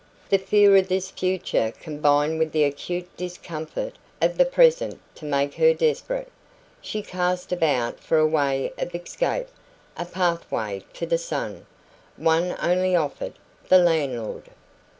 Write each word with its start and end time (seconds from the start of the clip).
The 0.29 0.39
fear 0.39 0.75
of 0.77 0.87
this 0.87 1.11
future 1.11 1.71
combined 1.79 2.39
with 2.39 2.53
the 2.53 2.63
acute 2.63 3.15
discomfort 3.17 3.97
of 4.19 4.39
the 4.39 4.45
present 4.45 4.99
to 5.13 5.25
make 5.25 5.53
her 5.53 5.75
desperate. 5.75 6.31
She 6.81 7.03
cast 7.03 7.51
about 7.51 7.99
for 7.99 8.17
a 8.17 8.25
way 8.25 8.73
of 8.79 8.95
escape, 8.95 9.49
a 9.95 10.05
pathway 10.05 10.83
to 10.93 11.05
the 11.05 11.19
sun. 11.19 11.67
One 12.17 12.57
only 12.63 12.95
offered 12.95 13.33
the 13.69 13.77
landlord. 13.77 14.49